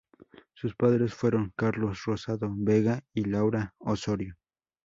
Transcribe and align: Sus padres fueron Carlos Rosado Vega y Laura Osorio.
Sus 0.55 0.73
padres 0.73 1.13
fueron 1.13 1.53
Carlos 1.55 2.05
Rosado 2.05 2.51
Vega 2.51 3.03
y 3.13 3.25
Laura 3.25 3.75
Osorio. 3.77 4.35